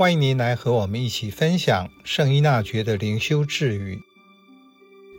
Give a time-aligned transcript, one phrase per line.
[0.00, 4.02] 欢迎您来和我们一起分享圣依纳爵的灵修智语。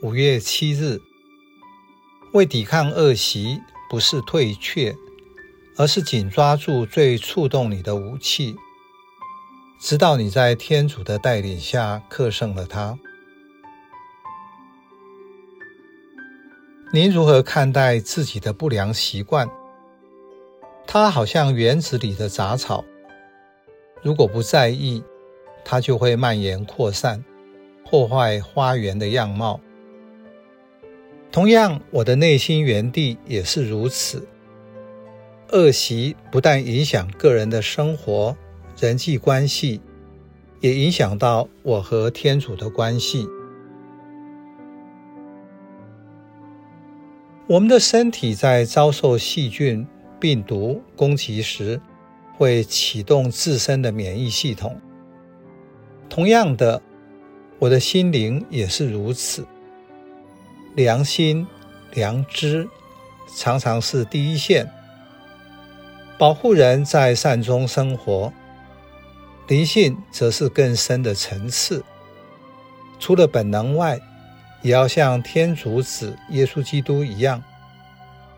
[0.02, 1.00] 五月七日，
[2.34, 4.95] 为抵抗恶习，不是退却，
[5.77, 8.55] 而是紧抓住最触动你的武器，
[9.80, 12.98] 直到你在天主的带领下克胜了它。
[16.91, 19.48] 您如何看待自己的不良习惯？
[20.88, 22.84] 它好像园子里的杂草，
[24.02, 25.04] 如果不在意，
[25.64, 27.23] 它就会蔓延扩散，
[27.86, 29.60] 破坏花园的样貌。
[31.32, 34.27] 同样，我的内心园地也是如此。
[35.52, 38.36] 恶习不但影响个人的生活、
[38.80, 39.82] 人际关系，
[40.62, 43.27] 也影响到我和天主的关系。
[47.48, 49.86] 我们的身体在遭受细菌、
[50.20, 51.80] 病毒攻击时，
[52.41, 54.81] 会启动自身的免疫系统。
[56.09, 56.81] 同样的，
[57.59, 59.45] 我的心灵也是如此。
[60.73, 61.45] 良心、
[61.93, 62.67] 良知
[63.37, 64.67] 常常是第一线，
[66.17, 68.34] 保护人在善中生活；
[69.47, 71.85] 灵性则是更深的层次。
[72.97, 74.00] 除了本能外，
[74.63, 77.44] 也要像天主子耶稣基督一样，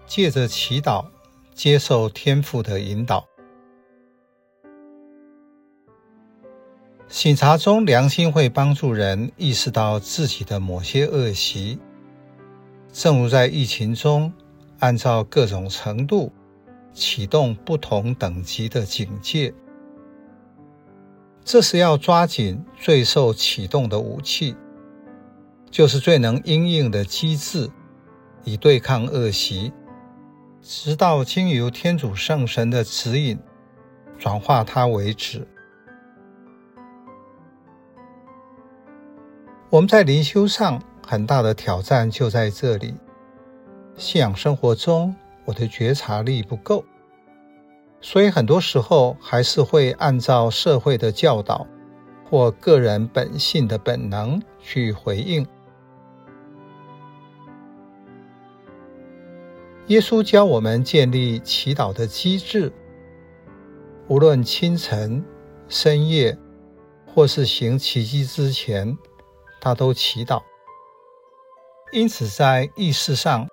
[0.05, 1.05] 借着祈祷。
[1.55, 3.33] 接受天父的引导。
[7.14, 11.78] 醒察中，良心会帮助人意识到自己的某些恶习，
[12.92, 14.33] 正如在疫情中，
[14.80, 16.31] 按照各种程度
[16.92, 19.53] 启动不同等级的警戒。
[21.45, 24.55] 这时要抓紧最受启动的武器，
[25.70, 27.70] 就是最能因应的机制，
[28.44, 29.72] 以对抗恶习。
[30.64, 33.38] 直到经由天主圣神的指引，
[34.17, 35.48] 转化它为止。
[39.73, 42.94] 我们在灵修上很大的挑战就在这里。
[43.98, 46.86] 信仰生活中，我的觉察力不够，
[48.00, 51.66] 所以很多时候还是会按照社会的教导
[52.30, 55.44] 或个人本性的本能去回应。
[59.88, 62.72] 耶稣教我们建立祈祷的机制，
[64.08, 65.26] 无论清晨、
[65.67, 66.38] 深夜，
[67.08, 68.95] 或是行奇迹之前，
[69.63, 70.43] 他都祈祷。
[71.93, 73.47] 因此，在意识上，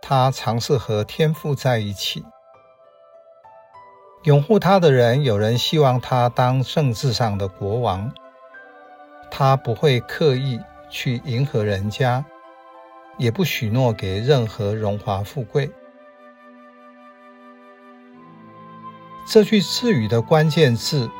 [0.00, 2.24] 他尝试和天父在一起。
[4.22, 8.12] 拥护他的人，有人希望他当政治上的国王，
[9.28, 12.24] 他不会刻意去迎合人家。
[13.18, 15.68] 也不许诺给任何荣华富贵。
[19.26, 21.10] 这句智语的关键字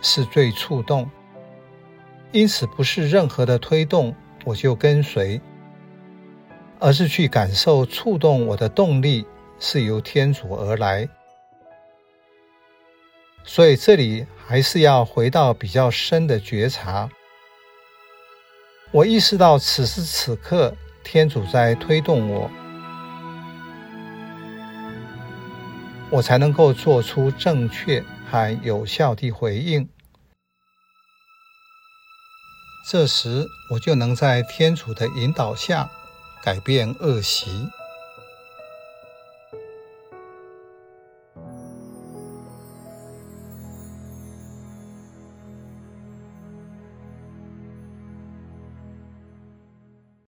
[0.00, 1.10] 是最触动，
[2.32, 4.14] 因此不是任何的推动
[4.44, 5.40] 我就跟随，
[6.78, 9.26] 而是去感受触动我的动力
[9.58, 11.08] 是由天主而来。
[13.42, 17.08] 所以这里还是要回到比较深的觉察。
[18.92, 20.74] 我意识到此时此刻。
[21.02, 22.48] 天主在推动我，
[26.10, 29.88] 我才能够做出正确和有效的回应。
[32.82, 35.88] 这时，我就能在天主的引导下
[36.42, 37.68] 改变恶习。